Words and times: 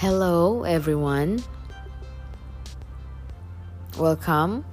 Hello, 0.00 0.62
everyone. 0.62 1.44
Welcome. 3.98 4.64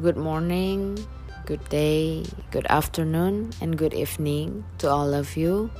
Good 0.00 0.16
morning, 0.16 0.96
good 1.44 1.60
day, 1.68 2.24
good 2.50 2.64
afternoon, 2.70 3.52
and 3.60 3.76
good 3.76 3.92
evening 3.92 4.64
to 4.78 4.88
all 4.88 5.12
of 5.12 5.36
you 5.36 5.70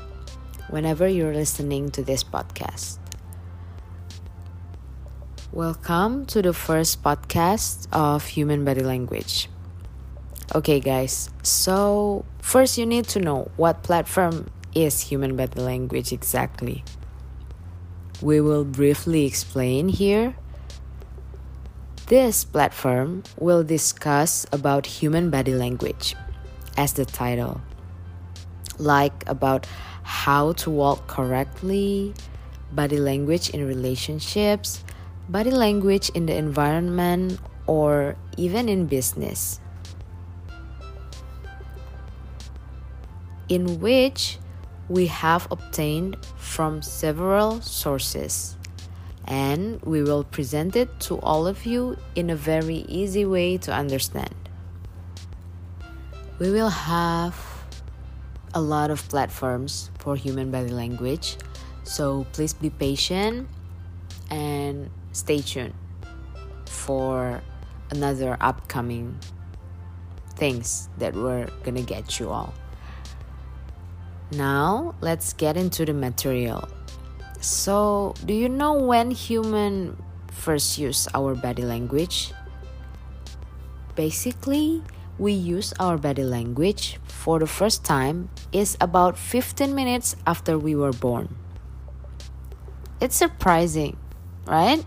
whenever 0.69 1.09
you're 1.09 1.33
listening 1.33 1.88
to 1.92 2.04
this 2.04 2.23
podcast. 2.23 2.99
Welcome 5.50 6.27
to 6.27 6.42
the 6.42 6.53
first 6.53 7.03
podcast 7.03 7.88
of 7.91 8.27
Human 8.27 8.67
Body 8.67 8.82
Language. 8.82 9.49
Okay, 10.55 10.78
guys, 10.78 11.31
so 11.42 12.23
first 12.42 12.77
you 12.77 12.85
need 12.85 13.09
to 13.17 13.19
know 13.19 13.50
what 13.56 13.82
platform 13.82 14.50
is 14.74 15.00
Human 15.09 15.37
Body 15.37 15.59
Language 15.59 16.12
exactly. 16.12 16.84
We 18.20 18.40
will 18.40 18.64
briefly 18.64 19.27
explain 19.27 19.88
here. 19.88 20.34
This 22.09 22.45
platform 22.45 23.22
will 23.38 23.62
discuss 23.62 24.46
about 24.50 24.86
human 24.86 25.30
body 25.30 25.54
language 25.54 26.16
as 26.76 26.95
the 26.95 27.04
title, 27.04 27.60
like 28.78 29.23
about 29.28 29.66
how 30.02 30.52
to 30.64 30.70
walk 30.70 31.06
correctly, 31.06 32.14
body 32.73 32.98
language 32.98 33.50
in 33.50 33.66
relationships, 33.66 34.82
body 35.28 35.52
language 35.52 36.09
in 36.10 36.26
the 36.26 36.34
environment, 36.34 37.38
or 37.66 38.16
even 38.37 38.68
in 38.68 38.87
business. 38.87 39.60
In 43.48 43.78
which 43.78 44.38
we 44.88 45.06
have 45.06 45.47
obtained 45.51 46.16
from 46.37 46.83
several 46.83 47.60
sources 47.60 48.57
and 49.26 49.80
we 49.82 50.02
will 50.02 50.24
present 50.24 50.74
it 50.74 50.88
to 51.01 51.18
all 51.21 51.46
of 51.46 51.66
you 51.66 51.96
in 52.15 52.30
a 52.30 52.37
very 52.37 52.87
easy 52.88 53.27
way 53.27 53.59
to 53.59 53.73
understand. 53.73 54.35
We 56.38 56.51
will 56.51 56.71
have 56.71 57.37
a 58.54 58.60
lot 58.60 58.90
of 58.90 59.07
platforms 59.09 59.90
for 59.99 60.16
human 60.16 60.51
body 60.51 60.71
language, 60.71 61.37
so 61.84 62.27
please 62.32 62.55
be 62.55 62.71
patient 62.71 63.49
and 64.31 64.89
stay 65.12 65.41
tuned 65.41 65.75
for 66.65 67.43
another 67.91 68.39
upcoming 68.41 69.19
things 70.37 70.89
that 70.97 71.15
we're 71.15 71.49
gonna 71.65 71.83
get 71.83 72.19
you 72.19 72.31
all. 72.31 72.55
Now, 74.31 74.95
let's 75.01 75.33
get 75.33 75.57
into 75.57 75.84
the 75.84 75.95
material. 75.95 76.69
So, 77.41 78.15
do 78.27 78.34
you 78.34 78.48
know 78.48 78.75
when 78.75 79.11
human 79.11 79.97
first 80.31 80.77
use 80.77 81.09
our 81.15 81.34
body 81.34 81.62
language? 81.62 82.33
Basically, 83.95 84.83
we 85.19 85.33
use 85.33 85.73
our 85.81 85.97
body 85.97 86.25
language 86.25 87.01
for 87.06 87.39
the 87.39 87.47
first 87.47 87.84
time 87.84 88.29
is 88.53 88.77
about 88.81 89.19
15 89.19 89.75
minutes 89.75 90.15
after 90.27 90.59
we 90.59 90.75
were 90.75 90.93
born. 90.93 91.34
It's 93.01 93.17
surprising, 93.17 93.97
right? 94.47 94.84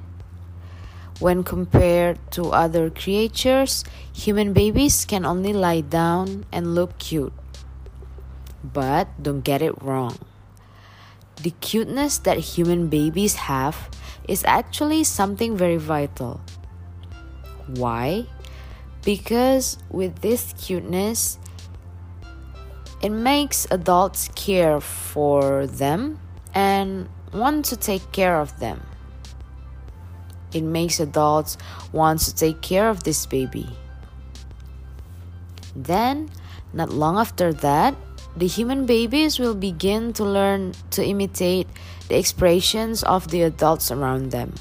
When 1.19 1.43
compared 1.43 2.19
to 2.33 2.51
other 2.51 2.89
creatures, 2.89 3.83
human 4.13 4.53
babies 4.53 5.05
can 5.05 5.25
only 5.25 5.53
lie 5.53 5.81
down 5.81 6.45
and 6.51 6.73
look 6.73 6.97
cute. 6.97 7.33
But 8.63 9.07
don't 9.21 9.41
get 9.41 9.61
it 9.61 9.81
wrong. 9.81 10.17
The 11.41 11.51
cuteness 11.61 12.19
that 12.19 12.37
human 12.37 12.87
babies 12.87 13.49
have 13.49 13.89
is 14.27 14.43
actually 14.45 15.03
something 15.03 15.57
very 15.57 15.77
vital. 15.77 16.41
Why? 17.67 18.27
Because 19.03 19.77
with 19.89 20.21
this 20.21 20.53
cuteness, 20.61 21.39
it 23.01 23.09
makes 23.09 23.65
adults 23.71 24.29
care 24.35 24.79
for 24.79 25.65
them 25.65 26.19
and 26.53 27.09
want 27.33 27.65
to 27.65 27.75
take 27.75 28.11
care 28.11 28.39
of 28.39 28.59
them. 28.59 28.85
It 30.53 30.61
makes 30.61 30.99
adults 30.99 31.57
want 31.91 32.19
to 32.21 32.35
take 32.35 32.61
care 32.61 32.89
of 32.89 33.03
this 33.03 33.25
baby. 33.25 33.67
Then, 35.75 36.29
not 36.73 36.91
long 36.91 37.17
after 37.17 37.53
that, 37.53 37.95
the 38.35 38.47
human 38.47 38.85
babies 38.85 39.39
will 39.39 39.55
begin 39.55 40.13
to 40.13 40.23
learn 40.23 40.73
to 40.91 41.03
imitate 41.03 41.67
the 42.07 42.17
expressions 42.17 43.03
of 43.03 43.29
the 43.29 43.43
adults 43.43 43.91
around 43.91 44.31
them. 44.31 44.53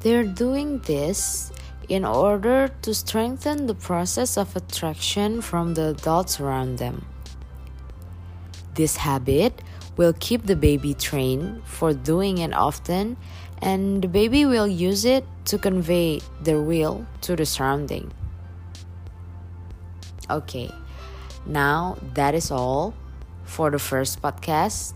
They're 0.00 0.24
doing 0.24 0.78
this 0.80 1.50
in 1.88 2.04
order 2.04 2.70
to 2.82 2.94
strengthen 2.94 3.66
the 3.66 3.74
process 3.74 4.36
of 4.36 4.54
attraction 4.54 5.40
from 5.40 5.74
the 5.74 5.88
adults 5.88 6.38
around 6.38 6.78
them. 6.78 7.04
This 8.74 8.96
habit 8.96 9.62
will 9.96 10.12
keep 10.20 10.46
the 10.46 10.54
baby 10.54 10.94
trained 10.94 11.64
for 11.64 11.92
doing 11.92 12.38
it 12.38 12.54
often, 12.54 13.16
and 13.60 14.02
the 14.02 14.08
baby 14.08 14.46
will 14.46 14.68
use 14.68 15.04
it 15.04 15.24
to 15.46 15.58
convey 15.58 16.20
their 16.40 16.62
will 16.62 17.06
to 17.22 17.34
the 17.34 17.44
surrounding. 17.44 18.12
Okay, 20.30 20.70
now 21.46 21.96
that 22.14 22.34
is 22.34 22.50
all 22.50 22.94
for 23.44 23.70
the 23.70 23.78
first 23.78 24.20
podcast. 24.20 24.92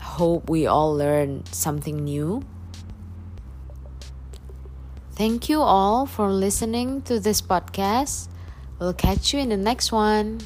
Hope 0.00 0.48
we 0.48 0.66
all 0.66 0.94
learned 0.94 1.48
something 1.48 2.04
new. 2.04 2.42
Thank 5.12 5.48
you 5.48 5.60
all 5.60 6.06
for 6.06 6.30
listening 6.30 7.02
to 7.02 7.18
this 7.18 7.42
podcast. 7.42 8.28
We'll 8.78 8.94
catch 8.94 9.34
you 9.34 9.40
in 9.40 9.48
the 9.48 9.56
next 9.56 9.90
one. 9.90 10.38